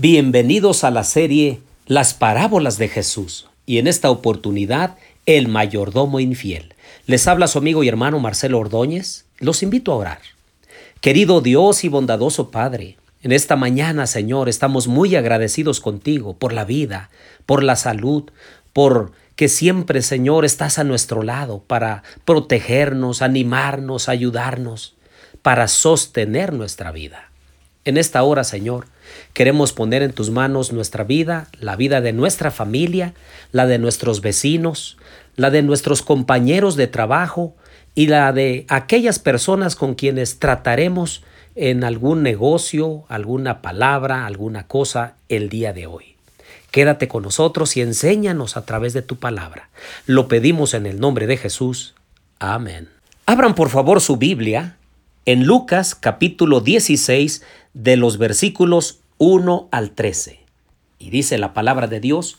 Bienvenidos 0.00 0.82
a 0.82 0.90
la 0.90 1.04
serie 1.04 1.60
Las 1.84 2.14
parábolas 2.14 2.78
de 2.78 2.88
Jesús 2.88 3.50
y 3.66 3.76
en 3.76 3.86
esta 3.86 4.10
oportunidad 4.10 4.96
El 5.26 5.48
mayordomo 5.48 6.20
infiel. 6.20 6.74
Les 7.04 7.28
habla 7.28 7.48
su 7.48 7.58
amigo 7.58 7.84
y 7.84 7.88
hermano 7.88 8.18
Marcelo 8.18 8.60
Ordóñez. 8.60 9.26
Los 9.40 9.62
invito 9.62 9.92
a 9.92 9.96
orar. 9.96 10.20
Querido 11.02 11.42
Dios 11.42 11.84
y 11.84 11.88
bondadoso 11.88 12.50
Padre, 12.50 12.96
en 13.22 13.32
esta 13.32 13.56
mañana, 13.56 14.06
Señor, 14.06 14.48
estamos 14.48 14.88
muy 14.88 15.16
agradecidos 15.16 15.80
contigo 15.80 16.34
por 16.34 16.54
la 16.54 16.64
vida, 16.64 17.10
por 17.44 17.62
la 17.62 17.76
salud, 17.76 18.30
por 18.72 19.12
que 19.36 19.50
siempre, 19.50 20.00
Señor, 20.00 20.46
estás 20.46 20.78
a 20.78 20.84
nuestro 20.84 21.22
lado 21.22 21.62
para 21.66 22.04
protegernos, 22.24 23.20
animarnos, 23.20 24.08
ayudarnos, 24.08 24.94
para 25.42 25.68
sostener 25.68 26.54
nuestra 26.54 26.90
vida. 26.90 27.29
En 27.84 27.96
esta 27.96 28.22
hora, 28.22 28.44
Señor, 28.44 28.86
queremos 29.32 29.72
poner 29.72 30.02
en 30.02 30.12
tus 30.12 30.30
manos 30.30 30.72
nuestra 30.72 31.04
vida, 31.04 31.48
la 31.58 31.76
vida 31.76 32.00
de 32.00 32.12
nuestra 32.12 32.50
familia, 32.50 33.14
la 33.52 33.66
de 33.66 33.78
nuestros 33.78 34.20
vecinos, 34.20 34.98
la 35.36 35.50
de 35.50 35.62
nuestros 35.62 36.02
compañeros 36.02 36.76
de 36.76 36.86
trabajo 36.86 37.54
y 37.94 38.08
la 38.08 38.32
de 38.32 38.66
aquellas 38.68 39.18
personas 39.18 39.76
con 39.76 39.94
quienes 39.94 40.38
trataremos 40.38 41.22
en 41.54 41.82
algún 41.82 42.22
negocio, 42.22 43.04
alguna 43.08 43.62
palabra, 43.62 44.26
alguna 44.26 44.66
cosa 44.66 45.14
el 45.28 45.48
día 45.48 45.72
de 45.72 45.86
hoy. 45.86 46.16
Quédate 46.70 47.08
con 47.08 47.22
nosotros 47.22 47.76
y 47.76 47.80
enséñanos 47.80 48.56
a 48.56 48.64
través 48.64 48.92
de 48.92 49.02
tu 49.02 49.16
palabra. 49.16 49.70
Lo 50.06 50.28
pedimos 50.28 50.74
en 50.74 50.86
el 50.86 51.00
nombre 51.00 51.26
de 51.26 51.36
Jesús. 51.36 51.94
Amén. 52.38 52.88
Abran 53.26 53.54
por 53.54 53.70
favor 53.70 54.00
su 54.00 54.16
Biblia 54.16 54.76
en 55.26 55.44
Lucas 55.44 55.94
capítulo 55.94 56.60
16 56.60 57.42
de 57.74 57.96
los 57.98 58.16
versículos 58.16 59.00
1 59.18 59.68
al 59.70 59.90
13. 59.90 60.40
Y 60.98 61.10
dice 61.10 61.36
la 61.36 61.52
palabra 61.52 61.86
de 61.88 62.00
Dios, 62.00 62.38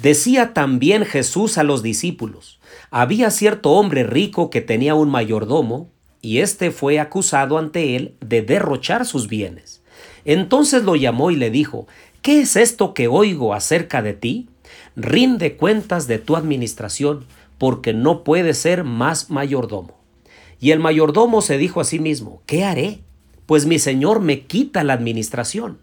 decía 0.00 0.52
también 0.52 1.06
Jesús 1.06 1.56
a 1.56 1.62
los 1.62 1.82
discípulos, 1.82 2.60
había 2.90 3.30
cierto 3.30 3.70
hombre 3.70 4.04
rico 4.04 4.50
que 4.50 4.60
tenía 4.60 4.94
un 4.94 5.08
mayordomo, 5.08 5.88
y 6.20 6.40
éste 6.40 6.70
fue 6.70 7.00
acusado 7.00 7.56
ante 7.56 7.96
él 7.96 8.14
de 8.20 8.42
derrochar 8.42 9.06
sus 9.06 9.26
bienes. 9.26 9.80
Entonces 10.26 10.82
lo 10.82 10.96
llamó 10.96 11.30
y 11.30 11.36
le 11.36 11.50
dijo, 11.50 11.86
¿qué 12.20 12.42
es 12.42 12.56
esto 12.56 12.92
que 12.92 13.08
oigo 13.08 13.54
acerca 13.54 14.02
de 14.02 14.12
ti? 14.12 14.50
Rinde 14.94 15.56
cuentas 15.56 16.06
de 16.06 16.18
tu 16.18 16.36
administración, 16.36 17.24
porque 17.56 17.94
no 17.94 18.24
puedes 18.24 18.58
ser 18.58 18.84
más 18.84 19.30
mayordomo. 19.30 19.99
Y 20.60 20.72
el 20.72 20.78
mayordomo 20.78 21.40
se 21.40 21.58
dijo 21.58 21.80
a 21.80 21.84
sí 21.84 21.98
mismo, 21.98 22.42
¿qué 22.46 22.64
haré? 22.64 23.00
Pues 23.46 23.66
mi 23.66 23.78
señor 23.78 24.20
me 24.20 24.42
quita 24.42 24.84
la 24.84 24.92
administración. 24.92 25.78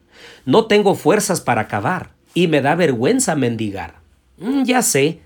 No 0.46 0.68
tengo 0.68 0.96
fuerzas 0.96 1.42
para 1.42 1.62
acabar 1.62 2.12
y 2.34 2.48
me 2.48 2.62
da 2.62 2.76
vergüenza 2.76 3.36
mendigar. 3.36 3.96
Mm, 4.38 4.64
ya 4.64 4.84
sé, 4.84 5.20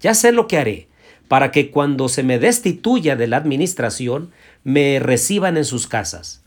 ya 0.00 0.14
sé 0.14 0.32
lo 0.32 0.48
que 0.48 0.58
haré, 0.58 0.88
para 1.28 1.52
que 1.52 1.70
cuando 1.70 2.08
se 2.08 2.22
me 2.22 2.38
destituya 2.38 3.14
de 3.14 3.26
la 3.26 3.36
administración, 3.36 4.32
me 4.64 4.98
reciban 4.98 5.56
en 5.56 5.64
sus 5.64 5.86
casas. 5.86 6.42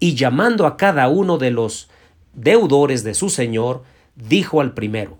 Y 0.00 0.14
llamando 0.14 0.66
a 0.66 0.76
cada 0.76 1.08
uno 1.08 1.38
de 1.38 1.52
los 1.52 1.88
deudores 2.34 3.04
de 3.04 3.14
su 3.14 3.30
señor, 3.30 3.84
dijo 4.16 4.60
al 4.60 4.74
primero, 4.74 5.18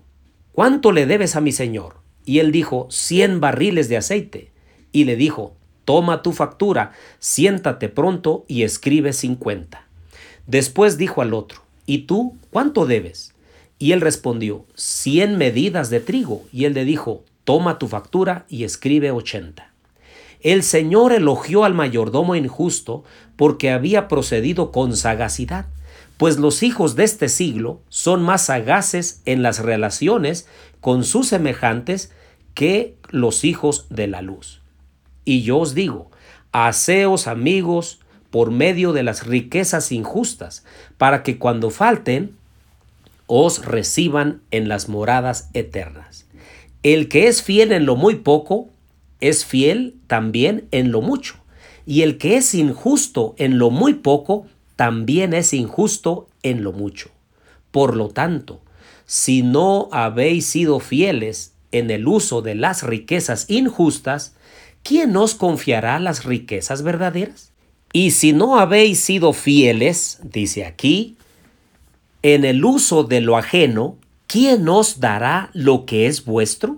¿cuánto 0.51 0.91
le 0.91 1.05
debes 1.05 1.35
a 1.35 1.41
mi 1.41 1.51
señor? 1.51 1.95
Y 2.25 2.39
él 2.39 2.51
dijo, 2.51 2.87
cien 2.89 3.39
barriles 3.39 3.89
de 3.89 3.97
aceite. 3.97 4.51
Y 4.91 5.05
le 5.05 5.15
dijo, 5.15 5.55
Toma 5.91 6.21
tu 6.21 6.31
factura, 6.31 6.93
siéntate 7.19 7.89
pronto 7.89 8.45
y 8.47 8.63
escribe 8.63 9.11
cincuenta. 9.11 9.83
Después 10.47 10.97
dijo 10.97 11.21
al 11.21 11.33
otro, 11.33 11.63
¿Y 11.85 12.03
tú 12.03 12.37
cuánto 12.49 12.85
debes? 12.85 13.33
Y 13.77 13.91
él 13.91 13.99
respondió, 13.99 14.65
cien 14.73 15.37
medidas 15.37 15.89
de 15.89 15.99
trigo. 15.99 16.43
Y 16.53 16.63
él 16.63 16.75
le 16.75 16.85
dijo, 16.85 17.25
Toma 17.43 17.77
tu 17.77 17.89
factura 17.89 18.45
y 18.47 18.63
escribe 18.63 19.11
ochenta. 19.11 19.73
El 20.39 20.63
Señor 20.63 21.11
elogió 21.11 21.65
al 21.65 21.73
mayordomo 21.73 22.35
injusto 22.35 23.03
porque 23.35 23.69
había 23.69 24.07
procedido 24.07 24.71
con 24.71 24.95
sagacidad, 24.95 25.65
pues 26.15 26.39
los 26.39 26.63
hijos 26.63 26.95
de 26.95 27.03
este 27.03 27.27
siglo 27.27 27.81
son 27.89 28.23
más 28.23 28.45
sagaces 28.45 29.21
en 29.25 29.43
las 29.43 29.59
relaciones 29.59 30.47
con 30.79 31.03
sus 31.03 31.27
semejantes 31.27 32.13
que 32.53 32.95
los 33.09 33.43
hijos 33.43 33.87
de 33.89 34.07
la 34.07 34.21
luz. 34.21 34.60
Y 35.25 35.43
yo 35.43 35.59
os 35.59 35.73
digo, 35.75 36.09
haceos 36.51 37.27
amigos 37.27 37.99
por 38.29 38.51
medio 38.51 38.93
de 38.93 39.03
las 39.03 39.25
riquezas 39.27 39.91
injustas, 39.91 40.63
para 40.97 41.21
que 41.21 41.37
cuando 41.37 41.69
falten, 41.69 42.35
os 43.27 43.65
reciban 43.65 44.41
en 44.51 44.67
las 44.67 44.89
moradas 44.89 45.49
eternas. 45.53 46.25
El 46.83 47.09
que 47.09 47.27
es 47.27 47.43
fiel 47.43 47.71
en 47.71 47.85
lo 47.85 47.95
muy 47.95 48.15
poco, 48.15 48.69
es 49.19 49.45
fiel 49.45 49.95
también 50.07 50.67
en 50.71 50.91
lo 50.91 51.01
mucho. 51.01 51.35
Y 51.85 52.01
el 52.01 52.17
que 52.17 52.37
es 52.37 52.53
injusto 52.53 53.35
en 53.37 53.57
lo 53.57 53.69
muy 53.69 53.95
poco, 53.95 54.47
también 54.75 55.33
es 55.33 55.53
injusto 55.53 56.27
en 56.43 56.63
lo 56.63 56.71
mucho. 56.71 57.09
Por 57.71 57.95
lo 57.95 58.09
tanto, 58.09 58.61
si 59.05 59.41
no 59.41 59.89
habéis 59.91 60.45
sido 60.45 60.79
fieles 60.79 61.53
en 61.71 61.91
el 61.91 62.07
uso 62.07 62.41
de 62.41 62.55
las 62.55 62.83
riquezas 62.83 63.49
injustas, 63.49 64.35
¿quién 64.83 65.15
os 65.17 65.35
confiará 65.35 65.99
las 65.99 66.23
riquezas 66.23 66.83
verdaderas? 66.83 67.51
Y 67.93 68.11
si 68.11 68.33
no 68.33 68.57
habéis 68.57 69.01
sido 69.01 69.33
fieles, 69.33 70.19
dice 70.23 70.65
aquí, 70.65 71.17
en 72.23 72.45
el 72.45 72.63
uso 72.63 73.03
de 73.03 73.19
lo 73.19 73.37
ajeno, 73.37 73.97
¿quién 74.27 74.67
os 74.69 74.99
dará 74.99 75.49
lo 75.53 75.85
que 75.85 76.07
es 76.07 76.23
vuestro? 76.23 76.77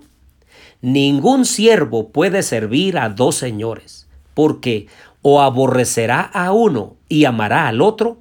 Ningún 0.80 1.44
siervo 1.44 2.08
puede 2.08 2.42
servir 2.42 2.98
a 2.98 3.08
dos 3.08 3.36
señores, 3.36 4.06
porque 4.34 4.88
o 5.22 5.40
aborrecerá 5.40 6.20
a 6.20 6.52
uno 6.52 6.96
y 7.08 7.24
amará 7.24 7.68
al 7.68 7.80
otro, 7.80 8.18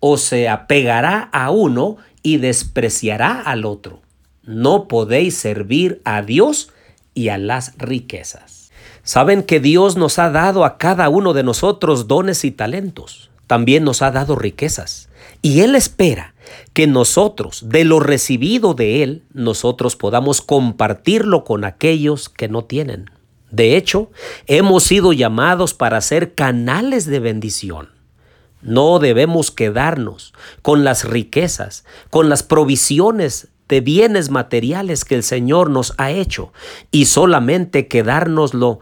o 0.00 0.16
se 0.16 0.48
apegará 0.48 1.28
a 1.32 1.50
uno 1.50 1.96
y 2.22 2.36
despreciará 2.36 3.40
al 3.40 3.64
otro. 3.64 4.00
No 4.42 4.88
podéis 4.88 5.36
servir 5.36 6.00
a 6.04 6.22
Dios 6.22 6.70
y 7.14 7.28
a 7.28 7.38
las 7.38 7.76
riquezas. 7.78 8.57
Saben 9.08 9.42
que 9.42 9.58
Dios 9.58 9.96
nos 9.96 10.18
ha 10.18 10.28
dado 10.28 10.66
a 10.66 10.76
cada 10.76 11.08
uno 11.08 11.32
de 11.32 11.42
nosotros 11.42 12.08
dones 12.08 12.44
y 12.44 12.50
talentos. 12.50 13.30
También 13.46 13.82
nos 13.82 14.02
ha 14.02 14.10
dado 14.10 14.36
riquezas. 14.36 15.08
Y 15.40 15.60
Él 15.60 15.76
espera 15.76 16.34
que 16.74 16.86
nosotros, 16.86 17.70
de 17.70 17.84
lo 17.84 18.00
recibido 18.00 18.74
de 18.74 19.02
Él, 19.02 19.22
nosotros 19.32 19.96
podamos 19.96 20.42
compartirlo 20.42 21.44
con 21.44 21.64
aquellos 21.64 22.28
que 22.28 22.48
no 22.48 22.66
tienen. 22.66 23.10
De 23.50 23.78
hecho, 23.78 24.10
hemos 24.46 24.84
sido 24.84 25.14
llamados 25.14 25.72
para 25.72 26.02
ser 26.02 26.34
canales 26.34 27.06
de 27.06 27.20
bendición. 27.20 27.88
No 28.60 28.98
debemos 28.98 29.50
quedarnos 29.50 30.34
con 30.60 30.84
las 30.84 31.04
riquezas, 31.04 31.86
con 32.10 32.28
las 32.28 32.42
provisiones 32.42 33.48
de 33.70 33.80
bienes 33.80 34.30
materiales 34.30 35.04
que 35.04 35.14
el 35.14 35.22
Señor 35.22 35.70
nos 35.70 35.94
ha 35.98 36.10
hecho 36.10 36.52
y 36.90 37.04
solamente 37.06 37.86
quedárnoslo 37.86 38.80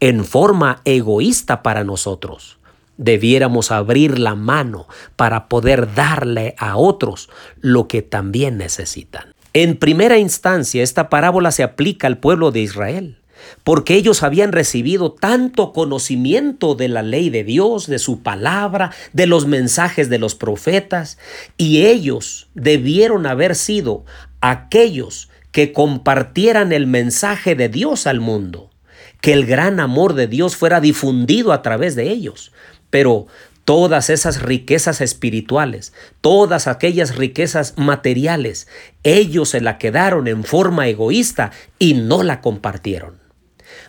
en 0.00 0.24
forma 0.24 0.80
egoísta 0.84 1.62
para 1.62 1.84
nosotros. 1.84 2.58
Debiéramos 2.96 3.72
abrir 3.72 4.18
la 4.18 4.34
mano 4.34 4.86
para 5.16 5.48
poder 5.48 5.94
darle 5.94 6.54
a 6.58 6.76
otros 6.76 7.28
lo 7.60 7.88
que 7.88 8.02
también 8.02 8.56
necesitan. 8.56 9.34
En 9.52 9.76
primera 9.76 10.18
instancia, 10.18 10.82
esta 10.82 11.08
parábola 11.08 11.50
se 11.50 11.62
aplica 11.62 12.06
al 12.06 12.18
pueblo 12.18 12.50
de 12.50 12.60
Israel, 12.60 13.18
porque 13.62 13.94
ellos 13.94 14.22
habían 14.22 14.52
recibido 14.52 15.12
tanto 15.12 15.72
conocimiento 15.72 16.74
de 16.74 16.88
la 16.88 17.02
ley 17.02 17.30
de 17.30 17.44
Dios, 17.44 17.86
de 17.86 17.98
su 17.98 18.22
palabra, 18.22 18.92
de 19.12 19.26
los 19.26 19.46
mensajes 19.46 20.08
de 20.08 20.18
los 20.18 20.34
profetas, 20.34 21.18
y 21.56 21.86
ellos 21.86 22.48
debieron 22.54 23.26
haber 23.26 23.54
sido 23.54 24.04
aquellos 24.40 25.30
que 25.52 25.72
compartieran 25.72 26.72
el 26.72 26.86
mensaje 26.86 27.54
de 27.54 27.68
Dios 27.68 28.06
al 28.06 28.20
mundo 28.20 28.70
que 29.24 29.32
el 29.32 29.46
gran 29.46 29.80
amor 29.80 30.12
de 30.12 30.26
Dios 30.26 30.54
fuera 30.54 30.82
difundido 30.82 31.54
a 31.54 31.62
través 31.62 31.96
de 31.96 32.10
ellos. 32.10 32.52
Pero 32.90 33.26
todas 33.64 34.10
esas 34.10 34.42
riquezas 34.42 35.00
espirituales, 35.00 35.94
todas 36.20 36.66
aquellas 36.66 37.16
riquezas 37.16 37.72
materiales, 37.78 38.68
ellos 39.02 39.48
se 39.48 39.62
la 39.62 39.78
quedaron 39.78 40.28
en 40.28 40.44
forma 40.44 40.88
egoísta 40.88 41.52
y 41.78 41.94
no 41.94 42.22
la 42.22 42.42
compartieron. 42.42 43.14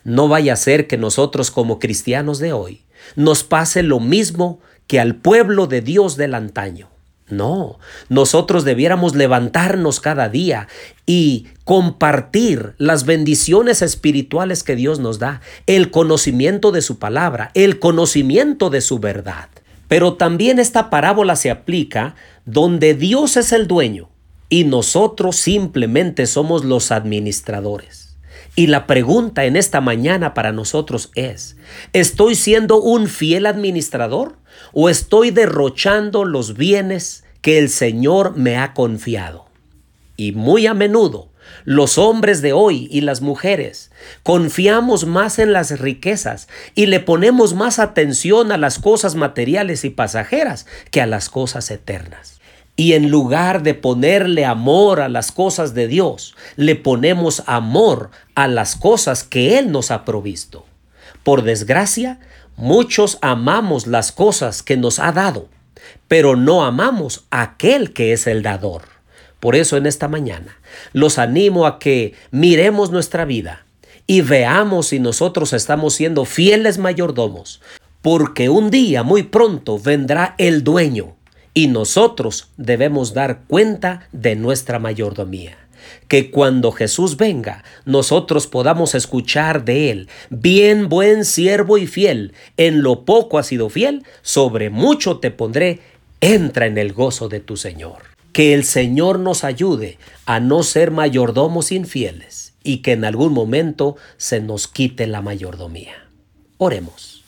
No 0.06 0.30
vaya 0.30 0.54
a 0.54 0.56
ser 0.56 0.88
que 0.88 0.96
nosotros 0.96 1.52
como 1.52 1.80
cristianos 1.80 2.40
de 2.40 2.54
hoy 2.54 2.86
nos 3.18 3.44
pase 3.44 3.84
lo 3.84 4.00
mismo 4.00 4.62
que 4.88 5.02
al 5.02 5.18
pueblo 5.18 5.68
de 5.68 5.82
Dios 5.82 6.16
del 6.16 6.34
antaño. 6.34 6.94
No, 7.27 7.80
nosotros 8.07 8.66
debiéramos 8.66 9.16
levantarnos 9.16 10.00
cada 10.00 10.30
día 10.30 10.68
y 11.07 11.48
compartir 11.63 12.75
las 12.77 13.06
bendiciones 13.06 13.81
espirituales 13.81 14.62
que 14.62 14.75
Dios 14.75 15.00
nos 15.00 15.18
da, 15.18 15.42
el 15.66 15.89
conocimiento 15.89 16.72
de 16.72 16.83
su 16.83 17.00
palabra, 17.00 17.50
el 17.56 17.80
conocimiento 17.80 18.69
de 18.69 18.81
su 18.81 19.00
verdad. 19.00 19.50
Pero 19.88 20.13
también 20.16 20.60
esta 20.60 20.92
parábola 20.92 21.36
se 21.36 21.50
aplica 21.50 22.16
donde 22.45 22.94
Dios 22.94 23.38
es 23.38 23.51
el 23.51 23.68
dueño 23.68 24.10
y 24.50 24.66
nosotros 24.66 25.36
simplemente 25.36 26.27
somos 26.27 26.63
los 26.63 26.92
administradores. 26.92 28.18
Y 28.56 28.68
la 28.68 28.88
pregunta 28.88 29.45
en 29.45 29.56
esta 29.56 29.81
mañana 29.81 30.33
para 30.33 30.51
nosotros 30.51 31.12
es, 31.16 31.57
¿estoy 31.92 32.36
siendo 32.36 32.80
un 32.80 33.07
fiel 33.07 33.48
administrador 33.48 34.38
o 34.75 34.89
estoy 34.89 35.31
derrochando 35.31 36.24
los 36.24 36.56
bienes 36.56 37.24
que 37.42 37.57
el 37.57 37.69
Señor 37.69 38.38
me 38.38 38.57
ha 38.57 38.75
confiado? 38.75 39.48
Y 40.16 40.33
muy 40.33 40.68
a 40.68 40.75
menudo 40.75 41.30
los 41.63 41.98
hombres 41.98 42.42
de 42.42 42.54
hoy 42.54 42.88
y 42.92 43.01
las 43.01 43.22
mujeres 43.22 43.92
confiamos 44.24 45.06
más 45.06 45.39
en 45.39 45.54
las 45.54 45.80
riquezas 45.80 46.48
y 46.75 46.86
le 46.86 47.00
ponemos 47.00 47.54
más 47.54 47.80
atención 47.80 48.51
a 48.51 48.57
las 48.57 48.80
cosas 48.80 49.16
materiales 49.16 49.83
y 49.83 49.89
pasajeras 49.89 50.66
que 50.92 51.01
a 51.01 51.07
las 51.07 51.30
cosas 51.30 51.72
eternas. 51.72 52.39
Y 52.75 52.94
en 52.94 53.10
lugar 53.10 53.63
de 53.63 53.74
ponerle 53.74 54.44
amor 54.44 55.00
a 55.00 55.07
las 55.07 55.31
cosas 55.31 55.74
de 55.74 55.88
Dios, 55.88 56.36
le 56.57 56.75
ponemos 56.75 57.42
amor 57.45 58.12
a 58.36 58.48
las 58.48 58.75
cosas 58.75 59.24
que 59.24 59.57
Él 59.57 59.72
nos 59.72 59.92
ha 59.92 60.04
provisto. 60.04 60.66
Por 61.24 61.44
desgracia, 61.44 62.19
muchos 62.57 63.18
amamos 63.22 63.88
las 63.88 64.12
cosas 64.12 64.63
que 64.63 64.78
nos 64.78 65.00
ha 65.00 65.12
dado, 65.12 65.50
pero 66.07 66.36
no 66.36 66.63
amamos 66.63 67.25
a 67.30 67.42
aquel 67.42 67.94
que 67.94 68.13
es 68.13 68.28
el 68.28 68.44
dador. 68.44 68.84
Por 69.40 69.56
eso 69.56 69.78
en 69.78 69.86
esta 69.86 70.07
mañana 70.07 70.57
los 70.94 71.19
animo 71.19 71.66
a 71.66 71.78
que 71.80 72.13
miremos 72.31 72.92
nuestra 72.92 73.25
vida 73.25 73.66
y 74.07 74.22
veamos 74.22 74.88
si 74.88 75.00
nosotros 75.00 75.54
estamos 75.54 75.96
siendo 75.96 76.25
fieles 76.25 76.78
mayordomos, 76.78 77.62
porque 78.02 78.50
un 78.50 78.69
día 78.69 79.04
muy 79.04 79.24
pronto 79.24 79.80
vendrá 79.80 80.36
el 80.38 80.63
dueño 80.63 81.16
y 81.54 81.68
nosotros 81.68 82.50
debemos 82.58 83.13
dar 83.13 83.42
cuenta 83.48 84.08
de 84.12 84.36
nuestra 84.36 84.78
mayordomía. 84.78 85.58
Que 86.08 86.32
cuando 86.32 86.72
Jesús 86.72 87.18
venga, 87.18 87.64
nosotros 87.86 88.48
podamos 88.48 88.96
escuchar 88.96 89.66
de 89.66 89.92
Él, 89.92 90.10
bien 90.30 90.90
buen 90.90 91.26
siervo 91.26 91.78
y 91.78 91.88
fiel, 91.88 92.34
en 92.58 92.82
lo 92.82 93.06
poco 93.06 93.38
has 93.38 93.48
sido 93.48 93.70
fiel, 93.70 94.04
sobre 94.22 94.70
mucho 94.70 95.20
te 95.20 95.32
pondré, 95.32 95.82
entra 96.22 96.66
en 96.66 96.78
el 96.78 96.94
gozo 96.94 97.30
de 97.30 97.40
tu 97.40 97.58
Señor. 97.58 97.98
Que 98.32 98.54
el 98.54 98.64
Señor 98.66 99.20
nos 99.20 99.44
ayude 99.44 99.98
a 100.26 100.40
no 100.40 100.64
ser 100.64 100.92
mayordomos 100.92 101.72
infieles 101.72 102.54
y 102.64 102.78
que 102.78 102.92
en 102.92 103.06
algún 103.06 103.32
momento 103.32 103.96
se 104.18 104.42
nos 104.42 104.68
quite 104.68 105.08
la 105.08 105.22
mayordomía. 105.22 106.10
Oremos. 106.58 107.24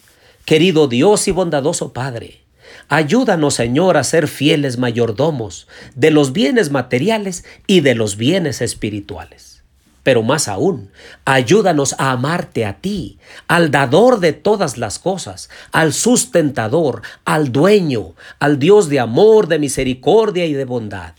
Querido 0.45 0.87
Dios 0.87 1.27
y 1.27 1.31
bondadoso 1.31 1.93
Padre, 1.93 2.41
Ayúdanos, 2.89 3.55
Señor, 3.55 3.97
a 3.97 4.03
ser 4.03 4.27
fieles 4.27 4.77
mayordomos 4.77 5.67
de 5.95 6.11
los 6.11 6.33
bienes 6.33 6.71
materiales 6.71 7.43
y 7.65 7.81
de 7.81 7.95
los 7.95 8.17
bienes 8.17 8.61
espirituales. 8.61 9.63
Pero 10.03 10.23
más 10.23 10.47
aún, 10.47 10.91
ayúdanos 11.25 11.93
a 11.97 12.11
amarte 12.11 12.65
a 12.65 12.77
ti, 12.77 13.19
al 13.47 13.71
dador 13.71 14.21
de 14.21 14.31
todas 14.31 14.77
las 14.77 14.99
cosas, 14.99 15.49
al 15.73 15.91
sustentador, 15.91 17.01
al 17.25 17.51
dueño, 17.51 18.13
al 18.39 18.57
Dios 18.57 18.87
de 18.87 19.01
amor, 19.01 19.47
de 19.47 19.59
misericordia 19.59 20.45
y 20.45 20.53
de 20.53 20.63
bondad, 20.63 21.13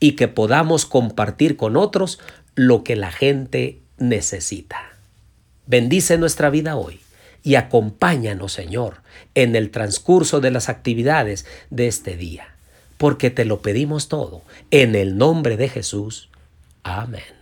y 0.00 0.12
que 0.12 0.26
podamos 0.26 0.86
compartir 0.86 1.56
con 1.56 1.76
otros 1.76 2.18
lo 2.56 2.82
que 2.82 2.96
la 2.96 3.12
gente 3.12 3.80
necesita. 3.98 4.90
Bendice 5.66 6.18
nuestra 6.18 6.50
vida 6.50 6.74
hoy 6.74 7.01
y 7.42 7.56
acompáñanos, 7.56 8.52
Señor, 8.52 9.02
en 9.34 9.56
el 9.56 9.70
transcurso 9.70 10.40
de 10.40 10.50
las 10.50 10.68
actividades 10.68 11.46
de 11.70 11.88
este 11.88 12.16
día, 12.16 12.54
porque 12.98 13.30
te 13.30 13.44
lo 13.44 13.62
pedimos 13.62 14.08
todo 14.08 14.42
en 14.70 14.94
el 14.94 15.16
nombre 15.16 15.56
de 15.56 15.68
Jesús. 15.68 16.28
Amén. 16.82 17.41